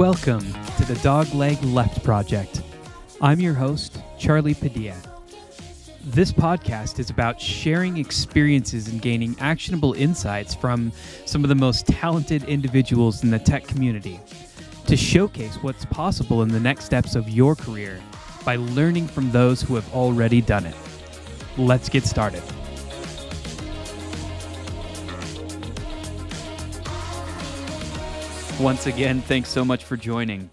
Welcome 0.00 0.50
to 0.78 0.84
the 0.86 0.98
Dogleg 1.02 1.58
Left 1.74 2.02
Project. 2.02 2.62
I'm 3.20 3.38
your 3.38 3.52
host, 3.52 4.00
Charlie 4.18 4.54
Padilla. 4.54 4.96
This 6.02 6.32
podcast 6.32 6.98
is 6.98 7.10
about 7.10 7.38
sharing 7.38 7.98
experiences 7.98 8.88
and 8.88 9.02
gaining 9.02 9.36
actionable 9.40 9.92
insights 9.92 10.54
from 10.54 10.90
some 11.26 11.44
of 11.44 11.50
the 11.50 11.54
most 11.54 11.86
talented 11.86 12.44
individuals 12.44 13.22
in 13.24 13.30
the 13.30 13.38
tech 13.38 13.66
community 13.66 14.18
to 14.86 14.96
showcase 14.96 15.56
what's 15.56 15.84
possible 15.84 16.40
in 16.40 16.48
the 16.48 16.58
next 16.58 16.86
steps 16.86 17.14
of 17.14 17.28
your 17.28 17.54
career 17.54 18.00
by 18.42 18.56
learning 18.56 19.06
from 19.06 19.30
those 19.32 19.60
who 19.60 19.74
have 19.74 19.92
already 19.92 20.40
done 20.40 20.64
it. 20.64 20.76
Let's 21.58 21.90
get 21.90 22.06
started. 22.06 22.42
Once 28.60 28.84
again, 28.84 29.22
thanks 29.22 29.48
so 29.48 29.64
much 29.64 29.84
for 29.84 29.96
joining. 29.96 30.50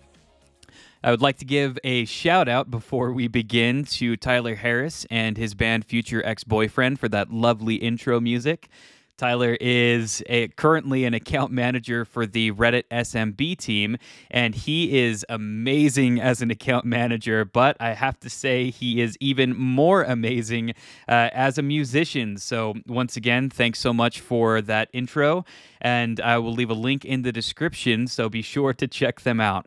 I 1.04 1.12
would 1.12 1.22
like 1.22 1.40
to 1.40 1.46
give 1.46 1.78
a 1.84 2.06
shout 2.06 2.48
out 2.48 2.72
before 2.72 3.12
we 3.12 3.28
begin 3.28 3.84
to 3.84 4.16
Tyler 4.16 4.56
Harris 4.56 5.06
and 5.12 5.38
his 5.38 5.54
band 5.54 5.84
Future 5.84 6.26
Ex 6.26 6.46
Boyfriend 6.46 7.02
for 7.02 7.10
that 7.10 7.34
lovely 7.34 7.76
intro 7.76 8.22
music. 8.22 8.70
Tyler 9.18 9.58
is 9.60 10.22
a, 10.28 10.48
currently 10.50 11.04
an 11.04 11.16
account 11.16 11.52
manager 11.52 12.06
for 12.06 12.28
the 12.28 12.52
Reddit 12.52 12.84
SMB 12.92 13.58
team, 13.58 13.98
and 14.30 14.54
he 14.54 15.00
is 15.00 15.26
amazing 15.28 16.22
as 16.22 16.42
an 16.44 16.52
account 16.52 16.86
manager. 16.86 17.44
But 17.44 17.78
I 17.80 17.94
have 17.94 18.20
to 18.20 18.30
say, 18.30 18.70
he 18.70 19.02
is 19.02 19.18
even 19.20 19.58
more 19.58 20.04
amazing 20.04 20.72
uh, 21.08 21.30
as 21.34 21.58
a 21.58 21.64
musician. 21.64 22.38
So, 22.38 22.76
once 22.86 23.18
again, 23.18 23.50
thanks 23.50 23.80
so 23.80 23.92
much 23.92 24.20
for 24.20 24.62
that 24.62 24.90
intro. 24.94 25.46
And 25.82 26.20
I 26.20 26.38
will 26.38 26.54
leave 26.54 26.70
a 26.70 26.76
link 26.76 27.04
in 27.04 27.24
the 27.24 27.32
description, 27.32 28.08
so 28.08 28.30
be 28.30 28.44
sure 28.44 28.74
to 28.74 28.88
check 28.88 29.22
them 29.22 29.40
out. 29.40 29.66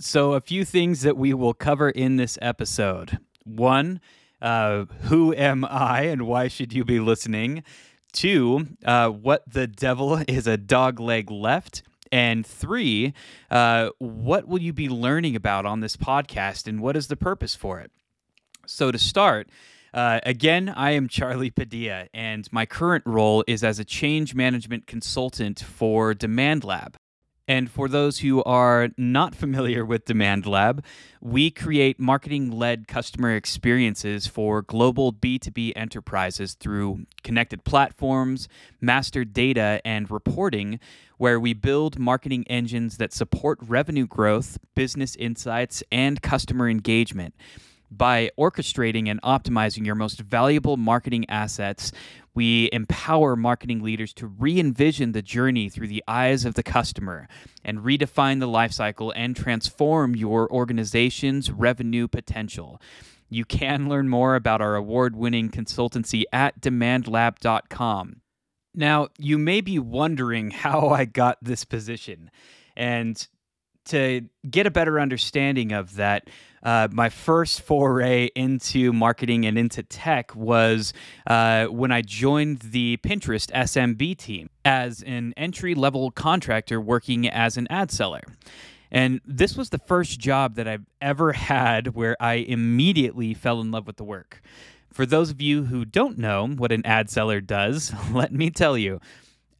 So, 0.00 0.32
a 0.32 0.40
few 0.40 0.64
things 0.64 1.02
that 1.02 1.16
we 1.16 1.34
will 1.34 1.54
cover 1.54 1.90
in 1.90 2.16
this 2.16 2.38
episode. 2.40 3.18
One, 3.44 4.00
uh, 4.40 4.84
who 5.02 5.34
am 5.34 5.64
I 5.64 6.02
and 6.02 6.22
why 6.22 6.48
should 6.48 6.72
you 6.72 6.84
be 6.84 7.00
listening? 7.00 7.64
Two, 8.12 8.68
uh, 8.84 9.08
what 9.08 9.42
the 9.50 9.66
devil 9.66 10.22
is 10.28 10.46
a 10.46 10.56
dog 10.56 11.00
leg 11.00 11.30
left? 11.30 11.82
And 12.10 12.46
three, 12.46 13.12
uh, 13.50 13.90
what 13.98 14.48
will 14.48 14.60
you 14.60 14.72
be 14.72 14.88
learning 14.88 15.36
about 15.36 15.66
on 15.66 15.80
this 15.80 15.96
podcast 15.96 16.66
and 16.66 16.80
what 16.80 16.96
is 16.96 17.08
the 17.08 17.16
purpose 17.16 17.54
for 17.54 17.80
it? 17.80 17.90
So, 18.66 18.90
to 18.90 18.98
start, 18.98 19.50
uh, 19.92 20.20
again, 20.24 20.68
I 20.68 20.92
am 20.92 21.08
Charlie 21.08 21.50
Padilla, 21.50 22.08
and 22.12 22.50
my 22.52 22.66
current 22.66 23.04
role 23.06 23.44
is 23.46 23.64
as 23.64 23.78
a 23.78 23.84
change 23.84 24.34
management 24.34 24.86
consultant 24.86 25.60
for 25.60 26.14
Demand 26.14 26.64
Lab. 26.64 26.96
And 27.48 27.70
for 27.70 27.88
those 27.88 28.18
who 28.18 28.44
are 28.44 28.90
not 28.98 29.34
familiar 29.34 29.82
with 29.82 30.04
Demand 30.04 30.44
Lab, 30.44 30.84
we 31.22 31.50
create 31.50 31.98
marketing 31.98 32.50
led 32.50 32.86
customer 32.86 33.34
experiences 33.34 34.26
for 34.26 34.60
global 34.60 35.14
B2B 35.14 35.72
enterprises 35.74 36.52
through 36.52 37.06
connected 37.24 37.64
platforms, 37.64 38.48
master 38.82 39.24
data, 39.24 39.80
and 39.82 40.10
reporting, 40.10 40.78
where 41.16 41.40
we 41.40 41.54
build 41.54 41.98
marketing 41.98 42.44
engines 42.48 42.98
that 42.98 43.14
support 43.14 43.58
revenue 43.62 44.06
growth, 44.06 44.58
business 44.74 45.16
insights, 45.16 45.82
and 45.90 46.20
customer 46.20 46.68
engagement. 46.68 47.34
By 47.90 48.30
orchestrating 48.38 49.08
and 49.08 49.22
optimizing 49.22 49.86
your 49.86 49.94
most 49.94 50.20
valuable 50.20 50.76
marketing 50.76 51.24
assets, 51.30 51.92
we 52.38 52.70
empower 52.72 53.34
marketing 53.34 53.82
leaders 53.82 54.12
to 54.12 54.28
re 54.28 54.60
envision 54.60 55.10
the 55.10 55.22
journey 55.22 55.68
through 55.68 55.88
the 55.88 56.04
eyes 56.06 56.44
of 56.44 56.54
the 56.54 56.62
customer 56.62 57.26
and 57.64 57.80
redefine 57.80 58.38
the 58.38 58.46
lifecycle 58.46 59.12
and 59.16 59.34
transform 59.34 60.14
your 60.14 60.48
organization's 60.52 61.50
revenue 61.50 62.06
potential. 62.06 62.80
You 63.28 63.44
can 63.44 63.88
learn 63.88 64.08
more 64.08 64.36
about 64.36 64.60
our 64.60 64.76
award 64.76 65.16
winning 65.16 65.50
consultancy 65.50 66.22
at 66.32 66.60
demandlab.com. 66.60 68.20
Now, 68.72 69.08
you 69.18 69.36
may 69.36 69.60
be 69.60 69.80
wondering 69.80 70.50
how 70.62 70.90
I 70.90 71.06
got 71.06 71.38
this 71.42 71.64
position. 71.64 72.30
And 72.76 73.26
to 73.88 74.22
get 74.48 74.66
a 74.66 74.70
better 74.70 75.00
understanding 75.00 75.72
of 75.72 75.96
that, 75.96 76.28
uh, 76.62 76.88
my 76.90 77.08
first 77.08 77.60
foray 77.60 78.26
into 78.34 78.92
marketing 78.92 79.46
and 79.46 79.56
into 79.58 79.82
tech 79.82 80.34
was 80.34 80.92
uh, 81.26 81.66
when 81.66 81.92
I 81.92 82.02
joined 82.02 82.60
the 82.60 82.98
Pinterest 82.98 83.50
SMB 83.52 84.18
team 84.18 84.50
as 84.64 85.02
an 85.02 85.34
entry 85.36 85.74
level 85.74 86.10
contractor 86.10 86.80
working 86.80 87.28
as 87.28 87.56
an 87.56 87.66
ad 87.70 87.90
seller. 87.90 88.22
And 88.90 89.20
this 89.24 89.56
was 89.56 89.70
the 89.70 89.78
first 89.78 90.18
job 90.18 90.54
that 90.54 90.66
I've 90.66 90.86
ever 91.00 91.32
had 91.32 91.94
where 91.94 92.16
I 92.20 92.34
immediately 92.34 93.34
fell 93.34 93.60
in 93.60 93.70
love 93.70 93.86
with 93.86 93.96
the 93.96 94.04
work. 94.04 94.42
For 94.92 95.04
those 95.06 95.30
of 95.30 95.40
you 95.40 95.64
who 95.64 95.84
don't 95.84 96.18
know 96.18 96.46
what 96.46 96.72
an 96.72 96.84
ad 96.86 97.10
seller 97.10 97.40
does, 97.40 97.92
let 98.12 98.32
me 98.32 98.50
tell 98.50 98.76
you. 98.76 99.00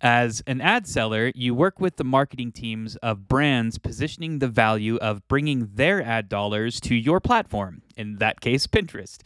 As 0.00 0.42
an 0.46 0.60
ad 0.60 0.86
seller, 0.86 1.32
you 1.34 1.54
work 1.54 1.80
with 1.80 1.96
the 1.96 2.04
marketing 2.04 2.52
teams 2.52 2.94
of 2.96 3.26
brands 3.26 3.78
positioning 3.78 4.38
the 4.38 4.46
value 4.46 4.96
of 4.96 5.26
bringing 5.26 5.70
their 5.74 6.00
ad 6.00 6.28
dollars 6.28 6.78
to 6.82 6.94
your 6.94 7.18
platform, 7.18 7.82
in 7.96 8.18
that 8.18 8.40
case, 8.40 8.68
Pinterest. 8.68 9.18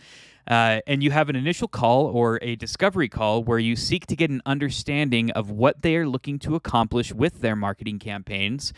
Uh, 0.47 0.81
and 0.87 1.03
you 1.03 1.11
have 1.11 1.29
an 1.29 1.37
initial 1.37 1.69
call 1.69 2.07
or 2.07 2.39
a 2.43 2.57
discovery 2.57 3.09
call 3.09 3.45
where 3.45 3.59
you 3.59 3.77
seek 3.77 4.07
to 4.07 4.17
get 4.17 4.31
an 4.31 4.43
understanding 4.47 5.31
of 5.33 5.51
what 5.51 5.83
they 5.83 5.95
are 5.95 6.09
looking 6.09 6.39
to 6.39 6.55
accomplish 6.55 7.13
with 7.13 7.43
their 7.43 7.55
marketing 7.55 7.99
campaigns, 7.99 8.73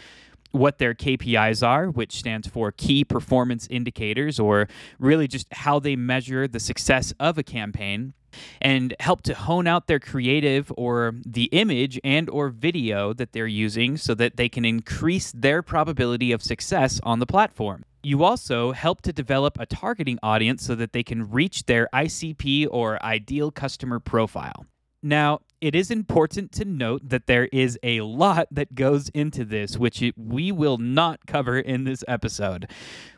what 0.54 0.78
their 0.78 0.94
KPIs 0.94 1.66
are, 1.66 1.91
which 1.91 2.12
stands 2.12 2.47
for 2.47 2.70
key 2.70 3.04
performance 3.04 3.66
indicators, 3.70 4.38
or 4.38 4.69
really 5.00 5.26
just 5.26 5.53
how 5.53 5.81
they 5.81 5.97
measure 5.97 6.47
the 6.47 6.60
success 6.60 7.12
of 7.19 7.37
a 7.38 7.42
campaign 7.42 8.15
and 8.62 8.94
help 9.00 9.22
to 9.22 9.34
hone 9.34 9.66
out 9.66 9.87
their 9.87 9.98
creative 9.98 10.72
or 10.76 11.15
the 11.26 11.44
image 11.47 12.00
and 12.04 12.31
or 12.31 12.48
video 12.48 13.12
that 13.12 13.32
they're 13.32 13.47
using 13.47 13.97
so 13.97 14.15
that 14.15 14.37
they 14.37 14.48
can 14.48 14.65
increase 14.65 15.32
their 15.32 15.62
probability 15.62 16.31
of 16.31 16.42
success 16.42 17.00
on 17.03 17.19
the 17.19 17.26
platform. 17.26 17.84
You 18.03 18.22
also 18.22 18.72
help 18.72 19.03
to 19.03 19.12
develop 19.12 19.59
a 19.59 19.66
targeting 19.66 20.19
audience 20.22 20.65
so 20.65 20.75
that 20.76 20.92
they 20.92 21.03
can 21.03 21.31
reach 21.31 21.66
their 21.66 21.88
ICP 21.92 22.69
or 22.71 23.03
ideal 23.04 23.50
customer 23.50 23.98
profile. 23.98 24.66
Now, 25.06 25.41
it 25.60 25.75
is 25.75 25.91
important 25.91 26.50
to 26.53 26.65
note 26.65 27.03
that 27.10 27.26
there 27.26 27.44
is 27.53 27.78
a 27.82 28.00
lot 28.00 28.48
that 28.50 28.75
goes 28.75 29.10
into 29.10 29.44
this, 29.44 29.76
which 29.76 30.00
it, 30.00 30.15
we 30.16 30.50
will 30.50 30.78
not 30.78 31.26
cover 31.26 31.59
in 31.59 31.84
this 31.84 32.03
episode. 32.09 32.70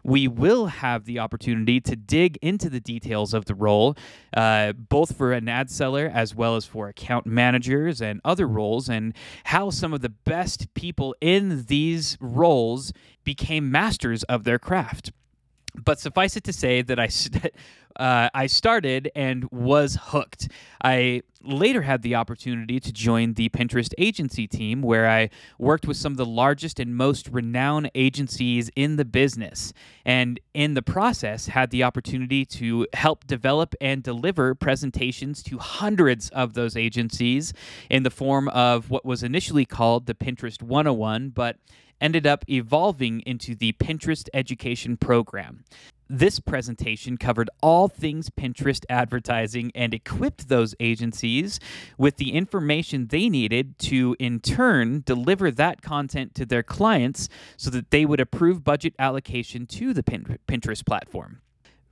We 0.02 0.26
will 0.26 0.66
have 0.66 1.04
the 1.04 1.20
opportunity 1.20 1.80
to 1.82 1.94
dig 1.94 2.38
into 2.42 2.68
the 2.68 2.80
details 2.80 3.32
of 3.32 3.44
the 3.44 3.54
role, 3.54 3.96
uh, 4.36 4.72
both 4.72 5.16
for 5.16 5.32
an 5.32 5.48
ad 5.48 5.70
seller 5.70 6.10
as 6.12 6.34
well 6.34 6.56
as 6.56 6.64
for 6.64 6.88
account 6.88 7.24
managers 7.24 8.02
and 8.02 8.20
other 8.24 8.48
roles, 8.48 8.88
and 8.88 9.14
how 9.44 9.70
some 9.70 9.94
of 9.94 10.00
the 10.00 10.08
best 10.08 10.74
people 10.74 11.14
in 11.20 11.66
these 11.66 12.18
roles 12.20 12.92
became 13.22 13.70
masters 13.70 14.24
of 14.24 14.42
their 14.42 14.58
craft. 14.58 15.12
But 15.84 16.00
suffice 16.00 16.36
it 16.36 16.44
to 16.44 16.52
say 16.52 16.82
that 16.82 16.98
I, 16.98 17.08
st- 17.08 17.54
uh, 17.96 18.28
I 18.34 18.46
started 18.46 19.10
and 19.14 19.50
was 19.50 19.98
hooked. 20.00 20.48
I 20.82 21.22
later 21.42 21.82
had 21.82 22.02
the 22.02 22.14
opportunity 22.14 22.80
to 22.80 22.92
join 22.92 23.34
the 23.34 23.48
Pinterest 23.48 23.92
agency 23.98 24.46
team, 24.46 24.82
where 24.82 25.08
I 25.08 25.30
worked 25.58 25.86
with 25.86 25.96
some 25.96 26.12
of 26.12 26.16
the 26.16 26.26
largest 26.26 26.80
and 26.80 26.96
most 26.96 27.28
renowned 27.28 27.90
agencies 27.94 28.70
in 28.76 28.96
the 28.96 29.04
business. 29.04 29.72
And 30.04 30.40
in 30.54 30.74
the 30.74 30.82
process, 30.82 31.46
had 31.46 31.70
the 31.70 31.82
opportunity 31.84 32.44
to 32.46 32.86
help 32.94 33.26
develop 33.26 33.74
and 33.80 34.02
deliver 34.02 34.54
presentations 34.54 35.42
to 35.44 35.58
hundreds 35.58 36.28
of 36.30 36.54
those 36.54 36.76
agencies 36.76 37.52
in 37.90 38.02
the 38.02 38.10
form 38.10 38.48
of 38.48 38.90
what 38.90 39.04
was 39.04 39.22
initially 39.22 39.64
called 39.64 40.06
the 40.06 40.14
Pinterest 40.14 40.62
101, 40.62 41.30
but 41.30 41.56
ended 42.00 42.26
up 42.26 42.44
evolving 42.48 43.20
into 43.20 43.54
the 43.54 43.72
Pinterest 43.72 44.28
Education 44.34 44.96
Program. 44.96 45.64
This 46.08 46.38
presentation 46.38 47.16
covered 47.16 47.50
all 47.60 47.88
things 47.88 48.30
Pinterest 48.30 48.84
advertising 48.88 49.72
and 49.74 49.92
equipped 49.92 50.48
those 50.48 50.72
agencies 50.78 51.58
with 51.98 52.16
the 52.16 52.32
information 52.32 53.08
they 53.08 53.28
needed 53.28 53.76
to, 53.80 54.14
in 54.20 54.38
turn, 54.38 55.02
deliver 55.04 55.50
that 55.50 55.82
content 55.82 56.32
to 56.36 56.46
their 56.46 56.62
clients 56.62 57.28
so 57.56 57.70
that 57.70 57.90
they 57.90 58.06
would 58.06 58.20
approve 58.20 58.62
budget 58.62 58.94
allocation 59.00 59.66
to 59.66 59.92
the 59.92 60.04
Pinterest 60.04 60.86
platform. 60.86 61.40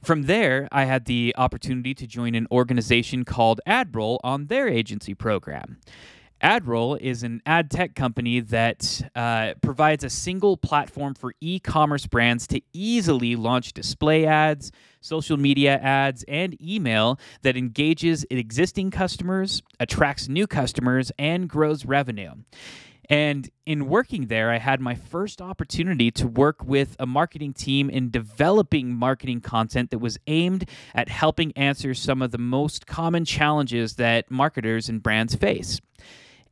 From 0.00 0.24
there, 0.24 0.68
I 0.70 0.84
had 0.84 1.06
the 1.06 1.34
opportunity 1.36 1.94
to 1.94 2.06
join 2.06 2.36
an 2.36 2.46
organization 2.52 3.24
called 3.24 3.60
AdRoll 3.66 4.18
on 4.22 4.46
their 4.46 4.68
agency 4.68 5.14
program. 5.14 5.78
AdRoll 6.44 7.00
is 7.00 7.22
an 7.22 7.40
ad 7.46 7.70
tech 7.70 7.94
company 7.94 8.38
that 8.38 9.00
uh, 9.16 9.54
provides 9.62 10.04
a 10.04 10.10
single 10.10 10.58
platform 10.58 11.14
for 11.14 11.32
e 11.40 11.58
commerce 11.58 12.06
brands 12.06 12.46
to 12.48 12.60
easily 12.74 13.34
launch 13.34 13.72
display 13.72 14.26
ads, 14.26 14.70
social 15.00 15.38
media 15.38 15.78
ads, 15.78 16.22
and 16.28 16.60
email 16.60 17.18
that 17.40 17.56
engages 17.56 18.26
existing 18.30 18.90
customers, 18.90 19.62
attracts 19.80 20.28
new 20.28 20.46
customers, 20.46 21.10
and 21.18 21.48
grows 21.48 21.86
revenue. 21.86 22.32
And 23.08 23.48
in 23.64 23.88
working 23.88 24.26
there, 24.26 24.50
I 24.50 24.58
had 24.58 24.82
my 24.82 24.96
first 24.96 25.40
opportunity 25.40 26.10
to 26.10 26.28
work 26.28 26.62
with 26.62 26.94
a 26.98 27.06
marketing 27.06 27.54
team 27.54 27.88
in 27.88 28.10
developing 28.10 28.94
marketing 28.94 29.40
content 29.40 29.90
that 29.92 29.98
was 29.98 30.18
aimed 30.26 30.68
at 30.94 31.08
helping 31.08 31.52
answer 31.56 31.94
some 31.94 32.20
of 32.20 32.32
the 32.32 32.38
most 32.38 32.86
common 32.86 33.24
challenges 33.24 33.94
that 33.94 34.30
marketers 34.30 34.90
and 34.90 35.02
brands 35.02 35.34
face. 35.34 35.80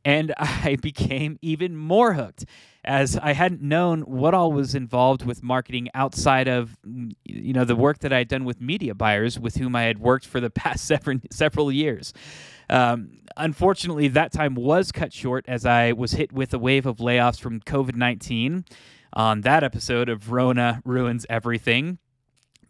And 0.05 0.33
I 0.37 0.77
became 0.81 1.37
even 1.41 1.75
more 1.75 2.13
hooked 2.13 2.45
as 2.85 3.17
I 3.17 3.33
hadn't 3.33 3.61
known 3.61 4.01
what 4.01 4.33
all 4.33 4.51
was 4.51 4.75
involved 4.75 5.25
with 5.25 5.41
marketing 5.41 5.87
outside 5.93 6.47
of 6.47 6.77
you 7.23 7.53
know 7.53 7.63
the 7.63 7.75
work 7.75 7.99
that 7.99 8.11
I 8.11 8.19
had 8.19 8.27
done 8.27 8.43
with 8.43 8.59
media 8.59 8.93
buyers 8.93 9.39
with 9.39 9.55
whom 9.55 9.75
I 9.75 9.83
had 9.83 9.99
worked 9.99 10.25
for 10.25 10.39
the 10.39 10.49
past 10.63 10.85
several 10.85 11.19
several 11.31 11.71
years. 11.71 12.13
Um, 12.69 13.19
unfortunately, 13.37 14.07
that 14.09 14.31
time 14.31 14.55
was 14.55 14.91
cut 14.91 15.13
short 15.13 15.45
as 15.47 15.65
I 15.65 15.93
was 15.93 16.13
hit 16.13 16.31
with 16.31 16.53
a 16.53 16.59
wave 16.59 16.85
of 16.85 16.97
layoffs 16.97 17.39
from 17.39 17.61
COVID 17.61 17.95
19 17.95 18.65
on 19.13 19.41
that 19.41 19.63
episode 19.63 20.09
of 20.09 20.31
Rona 20.31 20.81
Ruins 20.83 21.25
Everything 21.29 21.99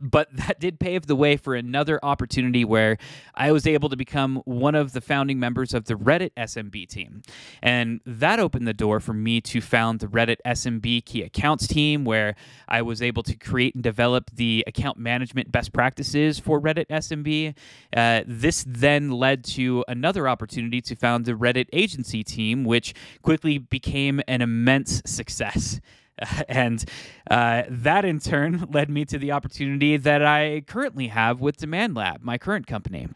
but 0.04 0.28
that 0.36 0.60
did 0.60 0.80
pave 0.80 1.08
the 1.08 1.16
way 1.16 1.38
for 1.38 1.56
another 1.56 2.00
opportunity 2.04 2.66
where 2.66 2.98
I 3.34 3.52
was 3.54 3.66
able 3.66 3.88
to 3.90 3.96
become 3.96 4.42
one 4.46 4.76
of 4.76 4.92
the 4.92 5.02
founding 5.02 5.40
members 5.40 5.74
of 5.74 5.86
the 5.86 5.96
Reddit 5.96 6.32
SMB 6.38 6.90
team. 6.90 7.22
And 7.62 8.02
that 8.06 8.40
opened 8.40 8.68
the 8.68 8.74
door 8.74 9.00
for 9.00 9.14
me 9.14 9.40
to 9.42 9.62
found 9.62 10.02
the 10.02 10.08
Reddit 10.08 10.38
SMB 10.46 11.06
key 11.06 11.24
accounts 11.24 11.68
team, 11.68 12.04
where 12.04 12.36
I 12.68 12.82
was 12.82 13.02
able 13.02 13.24
to 13.24 13.36
create 13.36 13.76
and 13.76 13.84
develop 13.84 14.30
the 14.32 14.66
account 14.68 14.98
management 14.98 15.52
best 15.52 15.72
practices 15.72 16.38
for 16.38 16.60
Reddit 16.60 16.88
SMB. 16.88 17.56
Uh, 17.96 18.24
this 18.28 18.66
then 18.68 19.10
led 19.12 19.46
to 19.46 19.86
another 19.88 20.28
opportunity 20.28 20.82
to 20.82 20.96
found 20.96 21.24
the 21.24 21.34
Reddit 21.34 21.68
agency 21.72 22.24
team, 22.24 22.66
which 22.66 22.94
quickly 23.22 23.58
became 23.58 24.20
an 24.28 24.42
immense 24.42 25.02
success. 25.06 25.80
and 26.48 26.84
uh, 27.30 27.64
that 27.70 28.06
in 28.06 28.20
turn 28.20 28.68
led 28.72 28.90
me 28.90 29.06
to 29.06 29.18
the 29.18 29.32
opportunity 29.32 29.98
that 29.98 30.24
I 30.24 30.62
currently 30.68 31.08
have 31.08 31.40
with 31.40 31.58
Demand 31.58 31.96
Lab, 31.96 32.22
my 32.22 32.38
current 32.38 32.68
company. 32.68 33.08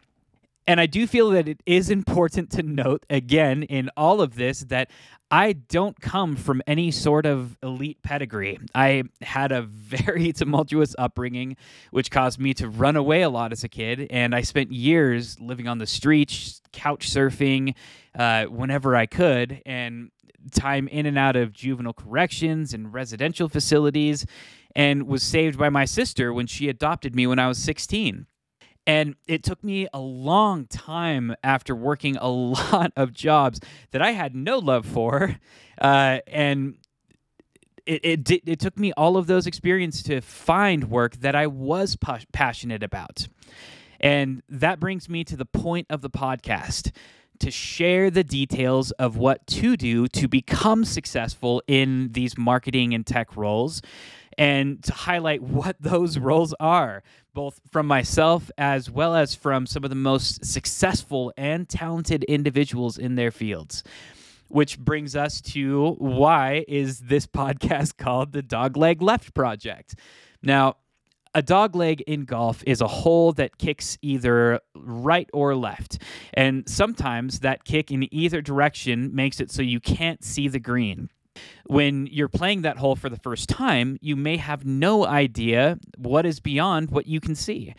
And 0.68 0.82
I 0.82 0.86
do 0.86 1.08
feel 1.08 1.30
that 1.32 1.48
it 1.48 1.64
is 1.66 1.90
important 1.90 2.52
to 2.52 2.64
note 2.64 3.06
again 3.10 3.64
in 3.64 3.90
all 3.96 4.22
of 4.22 4.36
this 4.36 4.60
that 4.66 4.92
I 5.32 5.54
don't 5.54 6.00
come 6.00 6.36
from 6.36 6.62
any 6.68 6.92
sort 6.92 7.26
of 7.26 7.58
elite 7.64 8.02
pedigree. 8.04 8.60
I 8.76 9.04
had 9.22 9.54
a 9.54 9.62
very 9.72 10.34
tumultuous 10.34 10.94
upbringing, 11.00 11.56
which 11.92 12.12
caused 12.12 12.40
me 12.40 12.54
to 12.56 12.68
run 12.68 12.98
away 12.98 13.22
a 13.22 13.30
lot 13.30 13.54
as 13.54 13.64
a 13.64 13.70
kid. 13.70 14.08
And 14.10 14.36
I 14.36 14.42
spent 14.42 14.72
years 14.74 15.40
living 15.40 15.68
on 15.70 15.78
the 15.78 15.88
streets, 15.88 16.62
couch 16.74 17.10
surfing 17.10 17.74
uh, 18.18 18.46
whenever 18.46 18.96
I 18.96 19.06
could. 19.06 19.62
And 19.66 20.12
time 20.52 20.88
in 20.90 21.06
and 21.06 21.18
out 21.18 21.36
of 21.36 21.54
juvenile 21.54 21.94
corrections 21.94 22.74
and 22.74 22.94
residential 22.94 23.50
facilities 23.50 24.26
and 24.76 25.08
was 25.08 25.24
saved 25.24 25.58
by 25.58 25.70
my 25.70 25.86
sister 25.86 26.34
when 26.34 26.48
she 26.48 26.70
adopted 26.70 27.16
me 27.16 27.26
when 27.26 27.40
I 27.40 27.48
was 27.48 27.58
16. 27.58 28.28
And 28.88 29.16
it 29.28 29.44
took 29.44 29.64
me 29.64 29.88
a 29.94 30.00
long 30.00 30.66
time 30.66 31.36
after 31.44 31.76
working 31.76 32.16
a 32.18 32.30
lot 32.30 32.94
of 32.96 33.14
jobs 33.14 33.60
that 33.92 34.02
I 34.02 34.12
had 34.12 34.34
no 34.34 34.58
love 34.58 34.86
for. 34.86 35.38
Uh, 35.80 36.20
and 36.26 36.78
it, 37.86 38.30
it, 38.30 38.42
it 38.46 38.60
took 38.60 38.78
me 38.78 38.94
all 38.94 39.18
of 39.18 39.28
those 39.28 39.46
experiences 39.46 40.04
to 40.04 40.22
find 40.22 40.90
work 40.90 41.18
that 41.18 41.36
I 41.36 41.48
was 41.48 41.96
pa- 41.96 42.22
passionate 42.32 42.82
about. 42.82 43.28
And 44.00 44.42
that 44.50 44.80
brings 44.80 45.10
me 45.10 45.24
to 45.26 45.36
the 45.36 45.46
point 45.46 45.88
of 45.90 46.02
the 46.02 46.10
podcast 46.10 46.92
to 47.40 47.52
share 47.52 48.10
the 48.10 48.24
details 48.24 48.92
of 48.92 49.18
what 49.18 49.46
to 49.48 49.78
do 49.78 50.08
to 50.08 50.28
become 50.28 50.84
successful 50.84 51.62
in 51.68 52.10
these 52.12 52.38
marketing 52.38 52.94
and 52.94 53.06
tech 53.06 53.36
roles 53.38 53.82
and 54.38 54.84
to 54.84 54.94
highlight 54.94 55.42
what 55.58 55.76
those 55.80 56.18
roles 56.18 56.54
are, 56.60 57.04
both 57.34 57.60
from 57.72 57.88
myself 57.88 58.50
as 58.58 58.90
well 58.90 59.16
as 59.16 59.36
from 59.36 59.66
some 59.66 59.84
of 59.84 59.90
the 59.90 59.96
most 59.96 60.46
successful 60.46 61.34
and 61.38 61.68
talented 61.68 62.24
individuals 62.26 62.98
in 62.98 63.16
their 63.16 63.32
fields. 63.32 63.84
Which 64.50 64.80
brings 64.80 65.16
us 65.16 65.42
to 65.42 65.96
why 65.98 66.64
is 66.68 67.00
this 67.00 67.28
podcast 67.28 67.98
called 67.98 68.32
the 68.32 68.44
Dogleg 68.44 69.02
Left 69.02 69.34
Project? 69.34 69.96
Now, 70.42 70.78
a 71.38 71.42
dog 71.44 71.76
leg 71.76 72.02
in 72.08 72.26
golf 72.26 72.64
is 72.66 72.82
a 72.82 72.88
hole 72.88 73.32
that 73.34 73.58
kicks 73.60 73.98
either 74.02 74.60
right 74.76 75.30
or 75.34 75.56
left. 75.56 76.00
And 76.34 76.68
sometimes 76.68 77.42
that 77.42 77.64
kick 77.64 77.92
in 77.92 78.12
either 78.14 78.42
direction 78.42 79.14
makes 79.14 79.40
it 79.40 79.52
so 79.52 79.62
you 79.62 79.80
can't 79.80 80.24
see 80.24 80.48
the 80.48 80.60
green. 80.60 81.12
When 81.66 82.08
you're 82.08 82.30
playing 82.30 82.62
that 82.62 82.78
hole 82.78 82.96
for 82.96 83.10
the 83.10 83.18
first 83.18 83.50
time, 83.50 83.98
you 84.02 84.16
may 84.16 84.38
have 84.38 84.66
no 84.66 85.06
idea 85.06 85.78
what 85.98 86.26
is 86.26 86.40
beyond 86.40 86.92
what 86.92 87.08
you 87.08 87.20
can 87.20 87.36
see. 87.36 87.74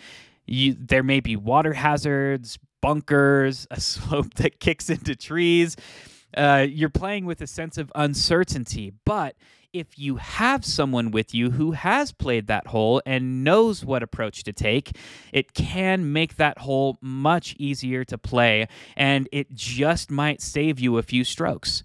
You, 0.46 0.76
there 0.78 1.02
may 1.02 1.20
be 1.20 1.37
water 1.37 1.75
hazards, 1.75 2.58
bunkers, 2.81 3.66
a 3.70 3.81
slope 3.81 4.34
that 4.34 4.60
kicks 4.60 4.90
into 4.90 5.14
trees. 5.14 5.76
Uh, 6.37 6.66
you're 6.69 6.90
playing 6.90 7.25
with 7.25 7.40
a 7.40 7.46
sense 7.46 7.78
of 7.78 7.90
uncertainty, 7.94 8.93
but 9.05 9.34
if 9.72 9.99
you 9.99 10.16
have 10.16 10.64
someone 10.64 11.10
with 11.10 11.34
you 11.34 11.50
who 11.50 11.72
has 11.72 12.12
played 12.12 12.46
that 12.46 12.69
hole 12.69 13.02
and 13.05 13.44
knows 13.44 13.84
what 13.84 14.02
approach 14.02 14.43
to 14.44 14.52
take, 14.52 14.96
it 15.32 15.52
can 15.52 16.12
make 16.12 16.37
that 16.37 16.58
hole 16.58 16.96
much 17.02 17.55
easier 17.58 18.05
to 18.05 18.16
play, 18.16 18.66
and 18.96 19.28
it 19.31 19.55
just 19.55 20.10
might 20.10 20.40
save 20.40 20.81
you 20.81 20.96
a 20.96 21.02
few 21.02 21.22
strokes. 21.22 21.82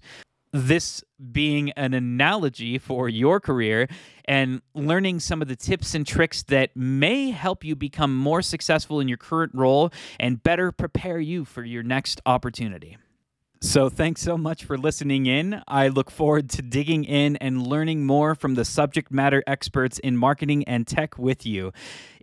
This 0.56 1.02
being 1.32 1.72
an 1.72 1.94
analogy 1.94 2.78
for 2.78 3.08
your 3.08 3.40
career 3.40 3.88
and 4.24 4.62
learning 4.72 5.18
some 5.18 5.42
of 5.42 5.48
the 5.48 5.56
tips 5.56 5.96
and 5.96 6.06
tricks 6.06 6.44
that 6.44 6.76
may 6.76 7.32
help 7.32 7.64
you 7.64 7.74
become 7.74 8.16
more 8.16 8.40
successful 8.40 9.00
in 9.00 9.08
your 9.08 9.18
current 9.18 9.52
role 9.52 9.90
and 10.20 10.40
better 10.40 10.70
prepare 10.70 11.18
you 11.18 11.44
for 11.44 11.64
your 11.64 11.82
next 11.82 12.20
opportunity. 12.24 12.96
So, 13.64 13.88
thanks 13.88 14.20
so 14.20 14.36
much 14.36 14.64
for 14.64 14.76
listening 14.76 15.24
in. 15.24 15.62
I 15.66 15.88
look 15.88 16.10
forward 16.10 16.50
to 16.50 16.62
digging 16.62 17.02
in 17.02 17.36
and 17.36 17.66
learning 17.66 18.04
more 18.04 18.34
from 18.34 18.56
the 18.56 18.64
subject 18.64 19.10
matter 19.10 19.42
experts 19.46 19.98
in 19.98 20.18
marketing 20.18 20.64
and 20.64 20.86
tech 20.86 21.18
with 21.18 21.46
you. 21.46 21.72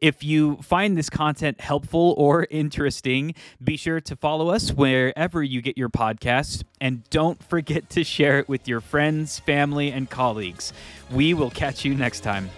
If 0.02 0.24
you 0.24 0.58
find 0.58 0.96
this 0.96 1.10
content 1.10 1.60
helpful 1.60 2.14
or 2.16 2.46
interesting, 2.52 3.34
be 3.62 3.76
sure 3.76 4.00
to 4.02 4.16
follow 4.16 4.50
us 4.50 4.72
wherever 4.72 5.42
you 5.42 5.64
get 5.64 5.80
your 5.80 5.90
podcasts 5.90 6.64
and 6.80 7.10
don't 7.10 7.44
forget 7.44 7.90
to 7.90 8.04
share 8.04 8.38
it 8.38 8.48
with 8.48 8.68
your 8.68 8.80
friends, 8.80 9.40
family, 9.40 9.92
and 9.92 10.10
colleagues. 10.10 10.72
We 11.10 11.34
will 11.34 11.52
catch 11.52 11.84
you 11.84 11.96
next 11.96 12.20
time. 12.20 12.52